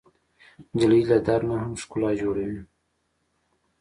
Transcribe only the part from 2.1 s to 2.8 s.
جوړوي.